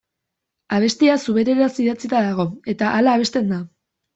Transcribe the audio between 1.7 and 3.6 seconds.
idatzita dago eta hala abesten